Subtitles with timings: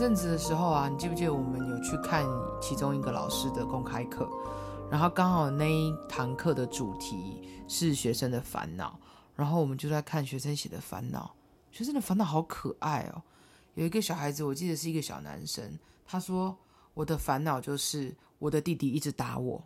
[0.00, 2.24] 阵子的时候啊，你记不记得我们有去看
[2.58, 4.26] 其中一个老师的公开课？
[4.90, 8.98] 然后刚好那一堂课的主题是学生的烦恼，
[9.36, 11.30] 然后我们就在看学生写的烦恼。
[11.70, 13.20] 学生的烦恼好可爱哦！
[13.74, 16.56] 有一个小孩子，我记得是一个小男生，他说
[16.94, 19.62] ：“我的烦恼就是我的弟弟一直打我，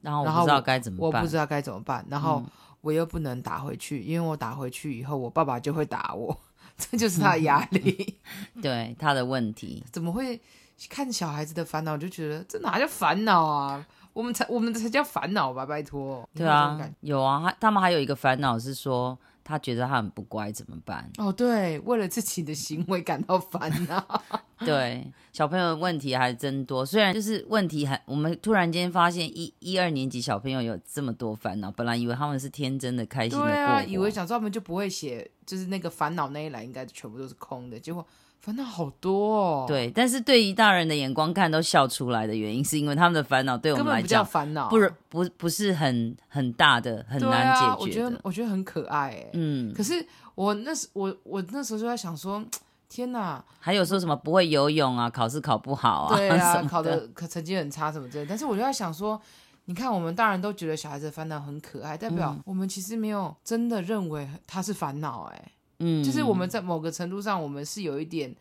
[0.00, 2.42] 然后我不知道该怎么办，我不知道该怎么办，然后
[2.80, 6.36] 我又不能打回去，嗯、因为我打回去以后，我爸爸就会打我，
[6.76, 8.18] 这就是他的压力，
[8.62, 9.84] 对他的问题。
[9.92, 10.40] 怎么会
[10.88, 16.28] 看小孩子的烦恼就觉得这哪叫烦恼啊？”我们才我们才叫烦恼吧，拜托。
[16.32, 21.08] 对啊，有啊，他他们还有一个烦恼是说，他觉得他很不乖，怎么办？
[21.18, 24.22] 哦，对，为了自己的行为感到烦恼。
[24.64, 26.86] 对，小朋友问题还真多。
[26.86, 38.06] 虽然就是问题还，我们突然间发现一一二年级小朋友有这么多烦恼，本来以为他们是天真的、开心的过，对啊，以为想说他们就不会写，就是那个烦恼那一栏应该全部都是空的，结果。
[38.44, 47.76] 烦恼好多哦，对，但是对于大人的眼光看都笑出来的原因，是因为他们的烦恼对我们来讲烦恼，不是不不是很很大的，很难解决的。
[47.80, 49.72] 我觉得我觉得很可爱哎，嗯。
[49.72, 52.44] 可是我那时我我那时候就在想说，
[52.86, 58.28] 天呐，还有说什么不会游泳啊，考试考不好啊，对啊，考的可成绩很差什么之类的。
[58.28, 59.18] 但是我就在想说，
[59.64, 65.52] 你看我们大人都觉得小孩子的烦恼很可爱，代表我们其实没有真的认为他是烦恼哎。
[65.78, 68.34] 嗯，就是我们在某个程度上，我们是有一点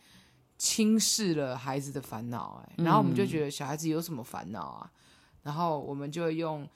[0.57, 4.91] 轻视了孩子的烦恼，哎，然后我们就觉得小孩子有什么烦恼啊？
[5.41, 6.67] 然后我们就会用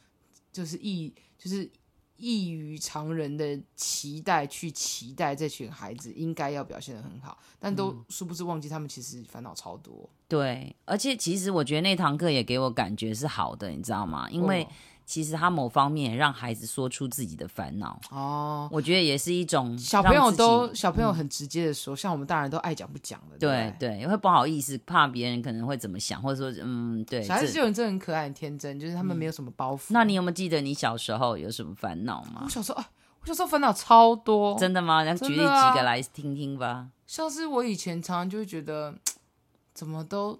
[0.51, 1.69] 就是异就是
[2.17, 10.09] 异于常人的期待去期待这群孩子应该要表现的很好，但都殊不知忘记他们其实烦恼超多。
[10.27, 14.29] 对，而且其实我觉得那堂课也给我感觉是好的，你知道吗？
[14.29, 14.67] 因为。
[15.07, 29.91] 其实他某方面让孩子说出自己的烦恼哦，我觉得也是一种小朋友都小朋友很直接的说，嗯、像我们大人都爱讲不讲的，对对，也会不好意思，怕别人可能会怎么想，或者说嗯，对，小孩子这种真的很可爱很天真，就是他们没有什么包袱。
[29.91, 32.41] 嗯、那你有没有记得你小时候有什么烦恼吗？
[32.43, 32.89] 我小时候啊，
[33.21, 35.03] 我小时候烦恼超多，真的吗？
[35.03, 36.67] 来举例几个来听听吧。
[36.67, 38.93] 啊、像是我以前常常就会觉得
[39.73, 40.37] 怎么都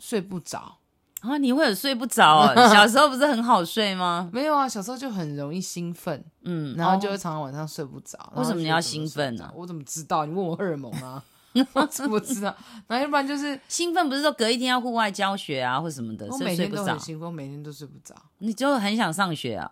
[0.00, 0.78] 睡不着。
[1.26, 2.54] 啊，你会有睡不着啊？
[2.68, 4.28] 小时候不是很好睡吗？
[4.32, 8.18] 没有啊，小时候就很容易兴奋，嗯，然后就会常常晚上睡不着。
[8.34, 9.50] 哦、为什么你要兴奋呢？
[9.56, 10.26] 我怎么知道？
[10.26, 11.22] 你问我荷尔蒙啊？
[11.72, 12.54] 我怎么知道？
[12.88, 18.14] 那要不然就是兴奋，不是说隔一天要户外教学啊，或什么的，我每天都很兴奋，我每天都睡不着。
[18.38, 19.70] 你就很想上学啊？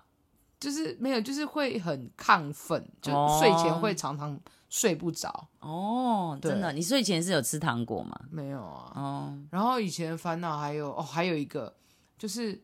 [0.61, 4.39] 就是没有，就是会很亢奋，就睡前会常常。
[4.73, 6.73] 睡不着哦，真的？
[6.73, 8.19] 你睡前是有吃糖果吗？
[8.31, 8.91] 没有啊。
[8.95, 11.77] 哦，然后以前烦恼还有哦，还有一个
[12.17, 12.59] 就是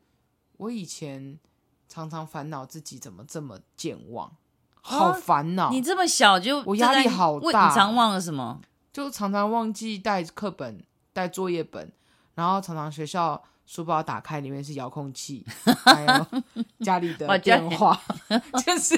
[0.57, 1.39] 我以前
[1.87, 4.35] 常常烦恼自己怎么这么健忘，
[4.81, 5.71] 好烦恼。
[5.71, 8.59] 你这么小就我压力好大，你常忘了什么？
[8.91, 10.83] 就常常忘记带课本、
[11.13, 11.93] 带作业本，
[12.37, 13.45] 然后常常学校。
[13.69, 15.45] 书包打开，里面是遥控器，
[15.85, 16.43] 还有
[16.81, 18.01] 家里的电话，
[18.65, 18.97] 就是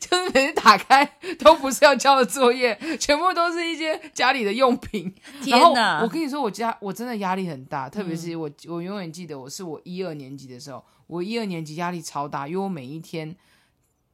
[0.00, 1.04] 就是每次打开
[1.40, 5.12] 都不是要交的作业，全部都是一些家里的用品。
[5.42, 6.00] 天哪！
[6.00, 13.36] 我跟你说，我家我真的压力很大，特别是我我永远记得我是我一二年级的时候，我一二年级压力超大，因为我每一天。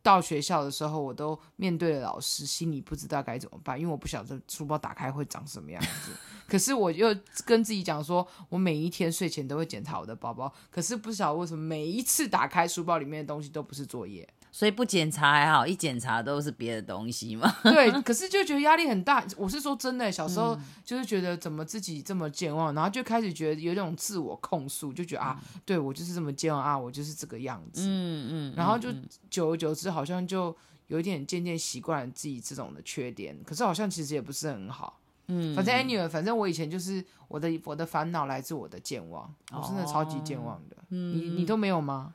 [0.03, 6.13] 到学校的时候，我都面对了老师，心里不知道该怎么办，因为我不晓得书包打开会长什么样子。
[6.49, 14.29] 可是我又跟自己讲说，我每一天睡前都会检查我的包包，可是不晓得为什么每一次打开书包里面的东西都不是作业。
[14.53, 17.49] 所以不检查还好，一检查都是别的东西嘛。
[17.63, 19.25] 对，可是就觉得压力很大。
[19.37, 27.83] 我是说真的，小时候就是觉得怎么自己这么健忘，然后就开始觉得有种自我控诉，就觉得啊，对我就是这么健忘啊，我就是这个样子。
[27.87, 28.55] 嗯嗯。
[28.57, 28.89] 然后就
[29.31, 30.55] 久而久之，好像就
[30.89, 33.39] 有一点渐渐习惯了自己这种的缺点。
[33.45, 34.99] 可是好像其实也不是很好。
[35.29, 35.55] 嗯。
[35.55, 40.77] 反正 anyway，反正我以前就是我的我的烦恼来自我的健忘，我真的超级健忘的。
[40.89, 41.17] 嗯。
[41.17, 42.13] 你你都没有吗？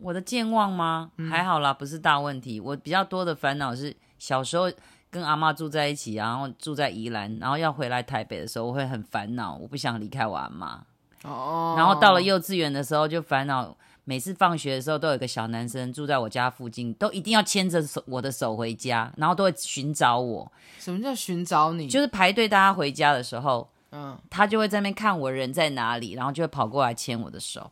[0.00, 1.10] 我的健忘吗？
[1.30, 2.58] 还好啦，不是大问题。
[2.58, 4.70] 我比较多的烦恼是小时候
[5.10, 10.82] 跟阿妈住在一起，然后住在宜兰，然后要回来台北的时候，我会很烦恼，我不想离开我阿妈。
[11.24, 11.74] 哦。
[11.76, 20.50] 然后到了幼稚园的时候，就烦恼，每次放学的时候都有一个小男生住在我家附近，都一定要牵着手我的手回家，然后都会寻找我。
[20.78, 21.88] 什么叫寻找你？
[21.88, 27.70] 就是排队大家回家的时候，嗯，他就会在那边看我人在哪里，然后就会跑过来牵我的手。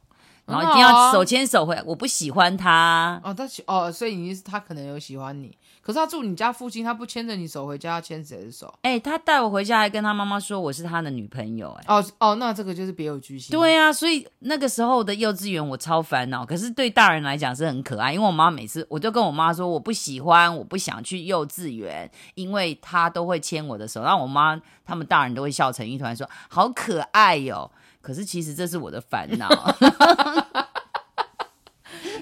[0.48, 3.20] 然后一定要手牵手回来，我不喜欢他。
[3.22, 8.72] 哦，他喜哦，所以你他可能有喜欢你，可是他住你家附近，他不牵着你手回家，要牵谁的手？
[8.82, 11.84] 哎、欸，他带我回家还跟他妈妈说我是他的女朋友、欸。
[11.86, 13.50] 哎，哦哦，那这个就是别有居心。
[13.50, 27.70] 对啊，所以那个时候的幼稚园我超烦恼，可是对大人来讲是很可爱，因为我妈每次我就跟我妈说我不喜欢，我不想去幼稚园，因为他都会牵我的手，然后我妈他们大人都会笑成一团，说好可爱哟、哦。
[28.00, 29.48] 可是其实这是我的烦恼。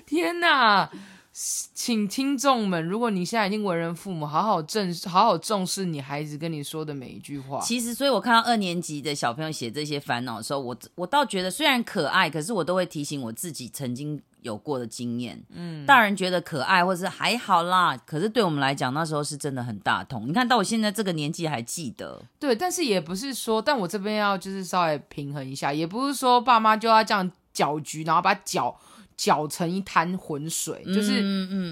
[0.07, 0.89] 天哪，
[1.33, 7.61] 请听众们，如果你现在已经为人父母，好好正，好好重视你孩子跟你说的每一句话。
[7.61, 15.39] 其实，所以我看到二年级的小朋友写这些烦恼的时候，我我倒觉得虽然可爱，可是我都会提醒我自己曾经有过的经验。
[15.51, 20.27] 嗯，大人觉得可爱或是还好啦，可是对我们来讲，那时候是真的很大痛。
[20.27, 22.23] 你看到我现在这个年纪还记得。
[22.39, 28.75] 对，但是也不是说，但我这边要就是稍微平衡一下，也不是说爸妈就要这样搅局，然后把搅。
[29.19, 31.23] 搅成一滩浑水，就是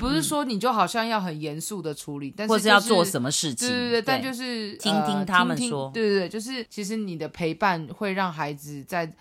[0.01, 9.15] 不是说你就好像要很严肃的处理，但是、就是、或是要做什么事情，对对对，但就是听听他们说，呃、听听对对对，就是其实你的陪伴会让孩子在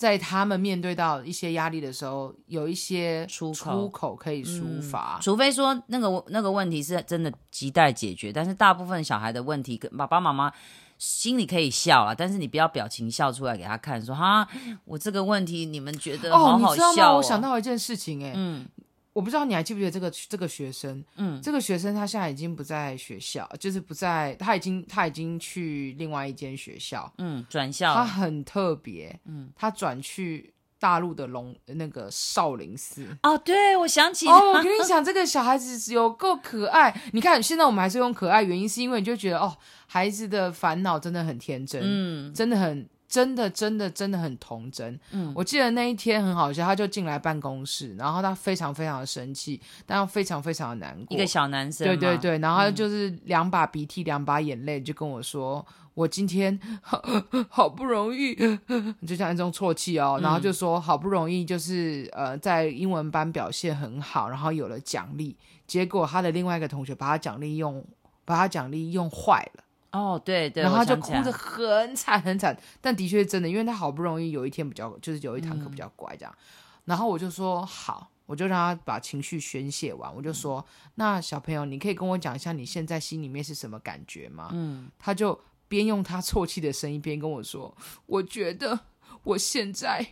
[0.00, 10.50] 在他们面对到一些压力的时候，有一些出口出口可以抒发、嗯，除非说那个那个问题是真的亟待解决，但是大部分小孩的问题跟爸爸妈妈。
[10.96, 14.46] 心里可以笑啊，但是你不要表情笑出来给他看，说哈，
[14.84, 16.66] 我这个问题你们觉得好好笑哦。
[16.66, 17.16] 哦，你知道吗？
[17.16, 18.66] 我想到一件事情，哎，嗯，
[19.12, 30.54] 我不知道你还记不记得这个这个学生，嗯，这个学生他现在已经不在学校，就是不在，他已经他已经去另外一间学校，嗯，转校，他很特别，嗯，他转去。
[30.80, 36.98] 大陆的龙那个少林寺哦，对，我想起哦，我跟你讲，这个小孩子有够可爱。
[37.12, 39.54] 你看，现在我们还是用可爱，原因是因为你就觉得哦，
[39.86, 44.98] 孩子的烦恼真的很天真，嗯，真的很，真的，真的，真的很童真。
[45.10, 51.14] 嗯，我记得那一天很好笑，他就进来办公室，然后他非常非常的生气，但又非常非常的难过。
[51.14, 55.66] 一个小男生，对对对，然后就是两把鼻涕，两把眼泪，就跟我说。
[55.94, 57.02] 我今天好
[57.50, 58.34] 好不容易，
[59.06, 65.36] 就像一种啜泣哦，然后就说好不容易就是呃在英文班表现很好，然后有了奖励，
[65.66, 67.84] 结果他的另外一个同学把他奖励用
[68.24, 84.50] 把他奖励用坏了哦，对对，然后他就哭得很惨很惨，但的确是真的，因为他好不容易有一天比较就是有一堂课比较乖这样，嗯、然后我就说好，我就让他把情绪宣泄完，我就说、嗯、那小朋友你可以跟我讲一下你现在心里面是什么感觉吗？
[84.52, 85.40] 嗯，他就。
[85.70, 87.72] 边用他 啜泣的声音边跟我说
[88.06, 88.80] ：“我觉得
[89.22, 90.04] 我现在，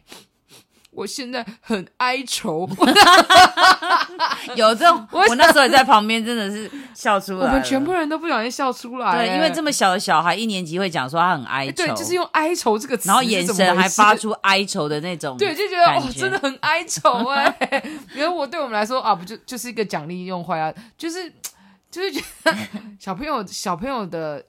[0.90, 2.69] 我现在很哀愁。
[4.56, 7.46] ”有这种， 我那时候也在旁边，真的是笑出来。
[7.46, 9.17] 我们全部人都不小心笑出来。
[9.17, 17.82] 对，因为这么小的小孩，一年级会讲说他很哀愁，对，就是用哀愁这个词，然后眼神还发出哀愁的那种，对，就觉得哦，真的很哀愁哎。
[18.14, 21.32] 因为我对我们来说啊，不就就是一个奖励用坏啊，就是
[21.90, 22.56] 就是觉得
[22.99, 24.44] 小朋友小朋友的。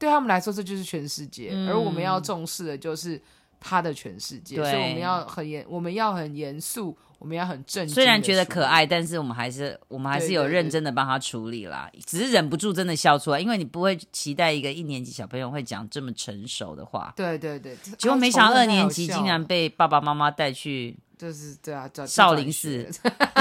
[0.00, 3.20] 对他们来说，这就是全世界，嗯、而我们要重视的就是
[3.60, 7.88] 他的全世界，所以我们要很严，我们要很严肃，我们要很正。
[7.88, 17.12] 虽然觉得可爱，但是我们还是我们还是有认真的帮他处理啦，对对对，只是忍不住真的笑出来，因为你不会期待一个一年级小朋友会讲这么成熟的话。
[17.16, 20.96] 对对对，结果没想到二年级竟然被爸爸妈妈带去。
[21.18, 22.88] 就是对啊，少林寺，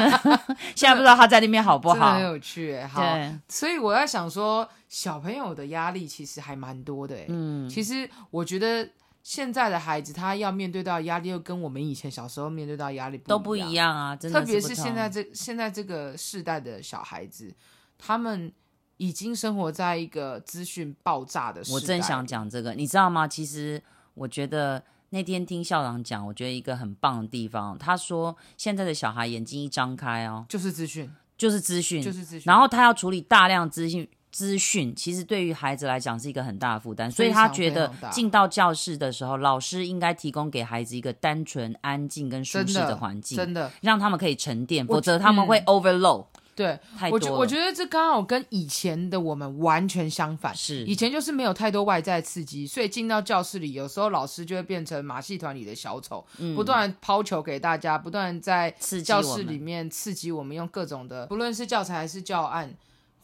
[0.74, 2.16] 现在不知道他在那边好不好？
[2.16, 7.26] 很有趣哎，好，对所以我在想说，小朋友的压力其实还蛮多的哎。
[7.28, 8.90] 嗯，其实我觉得
[9.28, 14.16] 现在的孩子他要面对到压力，又跟我们以前小时候面对到压力不都不一样啊。
[14.16, 17.54] 真的，特别是现在这现在这个世代的小孩子，
[17.98, 18.50] 他们
[18.96, 21.76] 已经生活在一个资讯爆炸的时代。
[21.76, 23.28] 我正想讲这个，你知道吗？
[23.28, 24.82] 其实我觉得。
[25.12, 32.44] 那天听校长讲，我觉得一个很棒的地方，他说现在的小孩眼睛一张开哦，就是资讯，就是资讯，就是资讯。
[32.46, 34.06] 然后他要处理大量资讯，
[34.38, 46.28] 资讯其实对于孩子来讲是一个很大的负担，所以他觉得进到教室的时候，老师应该提供给孩子一个单纯、安静跟舒适的环境，真的，让他们可以沉淀，否则他们会 overload。
[46.56, 46.80] 对，
[47.12, 50.56] 我觉我觉得这刚好跟以前的我们完全相反。
[50.56, 58.72] 是，以前就是没有太多外在刺激，所以进到教室里，有时候老师就会变成马戏团里的小丑，嗯、不断抛球给大家，不断在
[59.04, 62.74] 教室里面刺激我们，用各种的，不论是教材还是教案，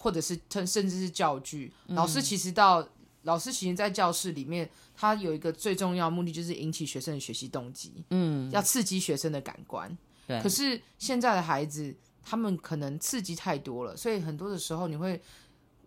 [0.03, 1.71] 或者是甚甚至是教具。
[1.87, 2.85] 嗯、老师其实到
[3.23, 9.97] 老师其实，在教室里面，他有一个最重要的目的，就是引起学生的学习动机，嗯，要刺激学生的感官。
[10.27, 11.95] 对，可是现在的孩子。
[12.25, 15.21] 他们可能刺激太多了，所以很多的时候你会，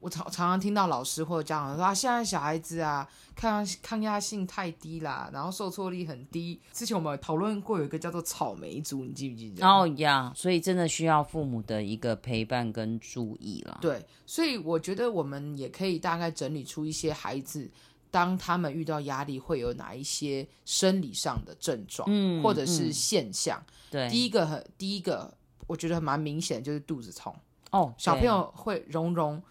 [0.07, 6.61] 我常常常听到老师或者家长说啊，现在小孩子啊，抗抗压性太低啦，然后受挫力很低。
[6.73, 9.67] 之前我们讨论过有一个叫做草莓族，你记不记得？
[9.67, 13.79] 哦呀，所以真的需要父母的一个陪伴跟注意了。
[13.83, 17.69] 对，所以我觉得我们也可以大概整理出一些孩子，
[18.09, 23.61] 当他们遇到压力会有哪一些生理上的症状，嗯，或者是现象。
[23.61, 25.37] 嗯、对，第一个很第一个，
[25.67, 27.35] 我觉得蛮明显就是肚子痛。
[27.73, 29.43] 哦，小朋友会融融。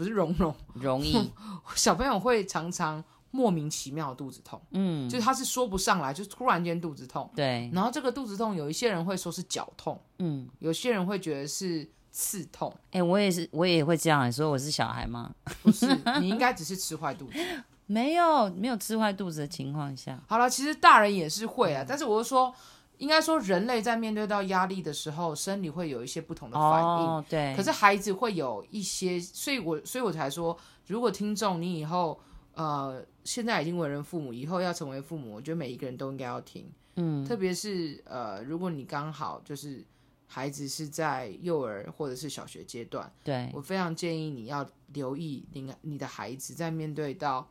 [0.00, 1.30] 不是容容容易，
[1.76, 7.70] 小朋友会常常莫名其妙肚子痛，嗯，就是他是说不上来，就突然间肚子痛，对。
[7.74, 12.74] 然后这个肚子痛，有一些人会说是绞痛，嗯，有些人会觉得是刺痛。
[12.92, 15.34] 哎、欸，我也是，我也会这样说，我是小孩吗？
[15.62, 15.86] 不是，
[16.22, 17.38] 你应该只是吃坏肚子。
[17.84, 20.18] 没有，没有吃坏肚子的情况下。
[20.26, 22.54] 好了，其实大人也是会啊，但是我是说。
[23.00, 26.86] 应该说，人类在面对到压力的时候，生理会有一些不同的反应。
[26.86, 27.56] 哦、对。
[27.56, 30.54] 可是孩子会有一些，所以我所以我才说，
[30.86, 32.20] 如果听众你以后
[32.52, 36.70] 呃现在已经为人父母，以后要成为父母，我觉得每一个人都应该要听。
[36.96, 37.24] 嗯。
[37.24, 39.82] 特别是呃，如果你刚好就是
[40.26, 47.48] 孩子是在幼儿或者是小学阶段，对，我非常建议你要留意你你的孩子在面对到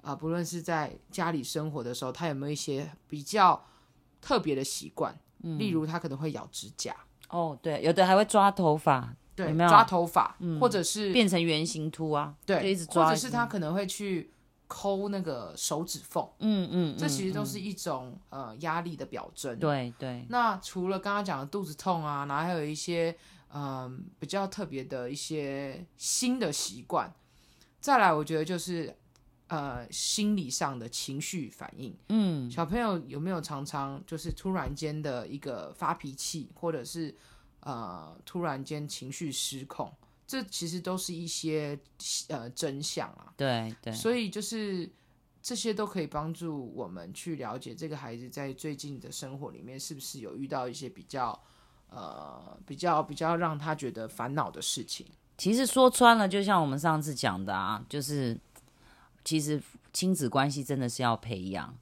[0.00, 3.60] 啊、呃，不论是在家里生活的时候，他有没有一些比较。
[4.26, 5.16] 特别的习惯，
[5.56, 6.96] 例如他可能会咬指甲。
[7.28, 12.34] 哦，对，有的还会抓头发，对，有没有抓头发，嗯、或者是变成圆形秃啊？
[12.44, 14.32] 对，一直抓，或者是他可能会去
[14.66, 16.28] 抠那个手指缝。
[16.40, 19.56] 嗯嗯，这其实都是一种、嗯、呃压力的表征。
[19.60, 20.26] 对对。
[20.28, 23.16] 那除了刚刚讲的肚子痛啊，然后还有一些
[23.52, 27.14] 嗯、呃、比较特别的一些新的习惯。
[27.80, 28.96] 再来，我觉得就是。
[29.48, 37.14] 呃，心理上的情绪反应，嗯，小朋友有没有常常就是突然间的一个发脾气，或者是
[37.60, 39.88] 呃突然间情绪失控？
[40.26, 41.78] 这其实都是一些
[42.26, 43.32] 呃真相啊。
[43.36, 44.90] 对对，所以就是
[45.40, 51.40] 这些都可以帮助我们去了解这个孩子在最近的生活里面是不是有遇到一些比较
[51.88, 55.06] 呃比较比较让他觉得烦恼的事情。
[55.38, 58.36] 其实说穿了，就像我们上次讲的啊，就是。
[59.26, 59.60] 其实
[59.92, 61.76] 亲子关系真的是要培养，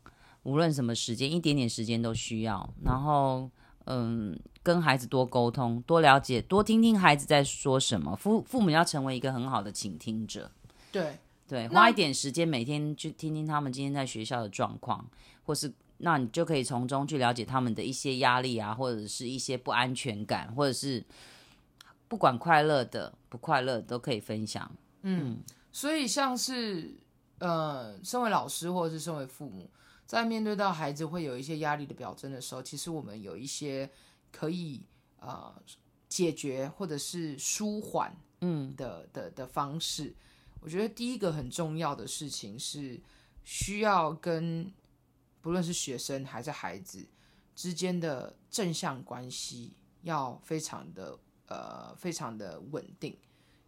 [0.45, 2.67] 无论什么时间，一点点时间都需要。
[2.83, 3.51] 然后，
[3.85, 8.17] 嗯，跟孩子多沟通，多了解，多听听孩子在说什么。
[8.17, 10.51] 父父母要成为一个很好的倾听者。
[10.91, 15.07] 对对，花一点时间，每天去听听他们今天在学校的状况，
[15.43, 21.05] 或是那你就可以从中去了解他们的一些压力啊，或者是一些不安全感，或者是
[22.09, 24.71] 不管快乐的、不快乐都可以分享。
[25.03, 27.04] 嗯，嗯，所以像是。
[27.45, 29.71] 呃，身为老师或者是身为父母，
[30.07, 33.91] 在面对到孩子会有一些压力的表征的时候，其实我们有一些
[34.33, 34.87] 可以
[35.21, 35.55] 呃
[36.09, 40.15] 解决或者是舒缓嗯的的的方式。
[40.63, 42.99] 我觉得第一个很重要的事情是
[43.45, 44.73] 需要跟
[45.43, 47.07] 不论是学生还是孩子
[47.55, 53.15] 之间的正向关系要非常的呃非常的稳定。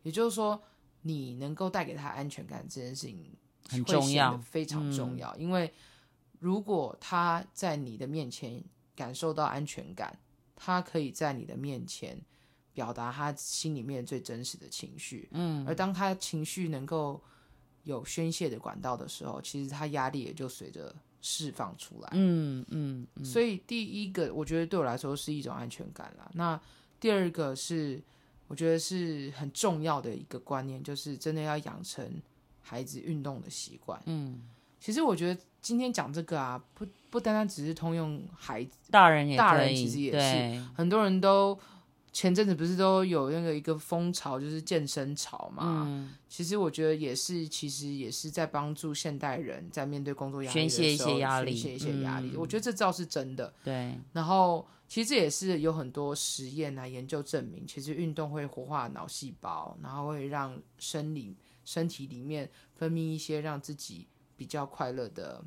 [0.03, 0.59] 也就是说，
[1.03, 3.37] 你能够带给他安全感这件事情。
[3.69, 5.31] 很重要，非常重要。
[5.37, 5.73] 嗯，因为
[6.39, 8.63] 如果他在你的面前
[8.95, 10.19] 感受到安全感，
[10.55, 12.19] 他可以在你的面前
[12.73, 15.29] 表达他心里面最真实的情绪。
[15.33, 17.23] 嗯，而当他情绪能够
[17.85, 22.09] 有宣泄的管道的时候，其实他压力也就随着释放出来。
[22.13, 23.25] 嗯嗯，嗯。
[23.25, 26.31] 所以第一个，我觉得对我来说是一种安全感啦。
[26.35, 26.61] 那
[27.01, 28.03] 第二个是，
[28.47, 32.23] 我觉得是很重要的一个观念，就是真的要养成。
[32.69, 34.43] 孩子运动的习惯，嗯，
[34.81, 41.57] 其实我觉得今天讲这个啊，不不单单只是通用孩子，大人也大人其实也是，很多人都
[42.13, 53.95] 前阵子不是都有那个一个风潮，就是健身潮嘛，嗯，其实我觉得也是，其实也是在帮助现代人在面对工作压力的时候，宣泄一些压力，宣泄一些压力，嗯，我觉得这倒是真的，对。
[54.13, 61.37] 然后其实这也是有很多实验来研究证明，其实运动会活化脑细胞，然后会让生理。
[61.67, 64.07] 身体里面分泌一些让自己
[64.37, 65.45] 比较快乐的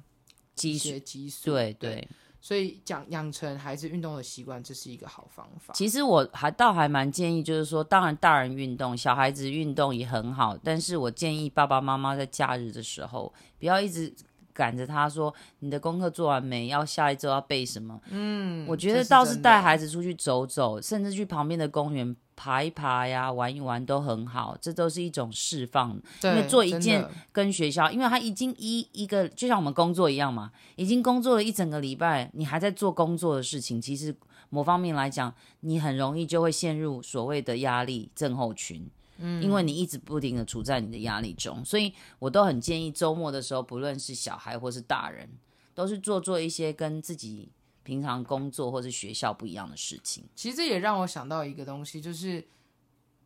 [0.62, 2.08] 一些激素，对对，对，
[2.42, 5.74] 所以讲养成孩子运动的习惯，这是一个好方法。
[5.74, 14.14] 其实我还倒还蛮建议，就是说，当然大人运动，小孩子运动也很好，但是我建议爸爸妈妈在假日的时候，不要一直
[14.60, 17.98] 赶着他说你的功课做完没，要下一周要背什么。
[18.10, 22.14] 嗯，我觉得倒是带孩子出去走走，甚至去旁边的公园。
[22.42, 25.90] 爬一爬呀，玩一玩都很好，这都是一种释放。
[26.24, 34.16] 因为做一件跟学校，因为他已经一一个，就像我们工作一样嘛，已经工作了一整个礼拜，你还在做工作的事情，其实
[34.50, 38.90] 某方面来讲，你很容易就会陷入所谓的压力症候群。
[39.20, 45.30] 嗯，因为你一直不停的处在你的压力中，所以我都很建议周末的时候，不论是小孩或是大人，
[45.76, 47.52] 都是做做一些跟自己
[47.84, 50.24] 平常工作或是学校不一样的事情。
[50.36, 52.40] 其实这也让我想到一个东西，就是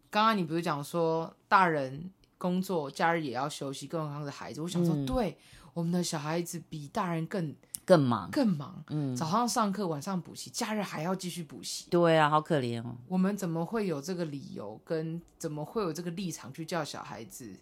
[0.09, 4.62] 刚刚你不是讲说大人工作假日也要休息，更何况是孩子。
[4.62, 5.38] 我想说，嗯、对，
[5.73, 7.55] 我们的小孩子比大人更。
[7.86, 8.84] 更忙，更忙。
[8.88, 11.88] 嗯，早上上课，晚上补习，假日还要继续补习。
[11.90, 12.96] 对啊，好可怜哦。
[13.08, 17.54] 我们怎么会有这个理由，跟怎么会有这个立场去叫小孩子？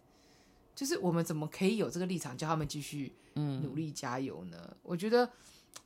[0.73, 4.57] 就是我们怎么可以有这个立场叫他们继续努力加油呢？
[4.61, 5.29] 嗯，我觉得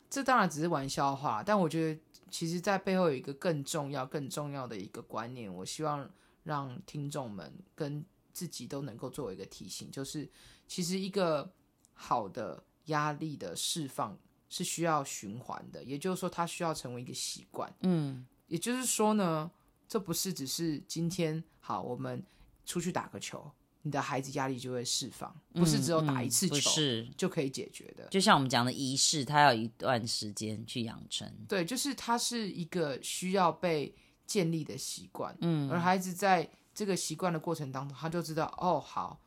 [0.10, 2.00] 这当然只是玩笑话，但我觉得
[2.30, 5.54] 其实在背后有一个更重要、更重要的一个观念。
[5.54, 6.08] 我希望
[6.44, 10.30] 让听众们跟自己都能够作为一个提醒，就是
[10.68, 11.50] 其实一个
[11.94, 14.18] 好的压力的释放。
[14.48, 17.74] 是需要循环的，也就是说，它需要成为一个习惯。
[17.82, 19.50] 嗯，也就是说呢，
[19.88, 22.24] 这不是只是今天好，我们
[22.66, 28.08] 出去打个球，你的孩子压力就会释放，不是只有打一次球是就可以解决的。
[28.10, 31.32] 就像我们讲的仪式，它要一段时间去养成。
[31.48, 33.94] 对，就是它是一个需要被
[34.26, 35.36] 建立的习惯。
[35.42, 39.20] 嗯，而孩子在这个习惯的过程当中，他就知道哦，好，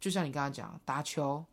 [0.00, 1.44] 就像你刚刚讲打球，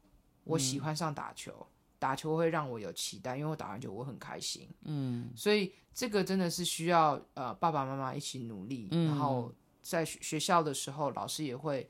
[0.44, 1.52] 我喜欢上打球。
[1.60, 1.68] 嗯
[2.02, 4.68] 打球会让我有期待，因为我打完球我很开心。
[4.86, 9.54] 嗯，所以这个真的是需要呃爸爸妈妈一起努力，嗯、然后
[9.84, 11.88] 在学校的时候，老师也会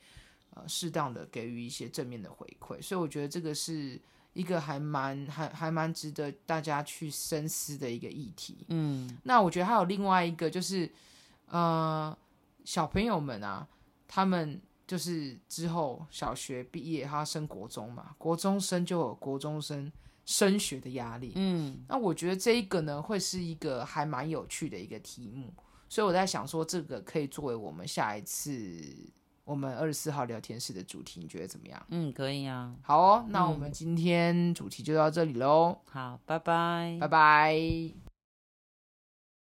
[0.49, 2.81] 呃适当的给予一些正面的回馈。
[2.81, 3.97] 所以我觉得这个是
[4.33, 8.65] 一个还蛮还还蛮值得大家去深思的一个议题。
[8.67, 10.91] 嗯，那我觉得还有另外一个就是
[11.45, 12.13] 呃
[12.65, 13.65] 小朋友们啊，
[14.09, 14.61] 他们。
[14.91, 19.89] 就是之后小学毕业，他升国中嘛，国中生就有国中生
[20.25, 21.31] 升学的压力。
[21.35, 25.53] 嗯，那我觉得这一个呢，会是一个还蛮有趣的一个题目，
[25.87, 28.83] 所以我在想说，这个可以作为我们下一次
[29.45, 31.81] 我们二十四号聊天室的主题，你觉得怎么样？
[31.87, 32.75] 嗯，可以啊。
[32.81, 35.77] 好哦，那我们今天主题就到这里喽。
[35.85, 38.10] 好，拜拜，拜拜。